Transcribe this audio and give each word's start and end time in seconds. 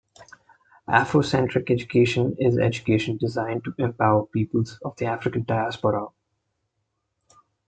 Afrocentric 0.89 1.69
education 1.69 2.35
is 2.39 2.57
education 2.57 3.17
designed 3.17 3.63
to 3.65 3.75
empower 3.77 4.25
peoples 4.25 4.79
of 4.83 4.97
the 4.97 5.05
African 5.05 5.43
diaspora. 5.43 6.07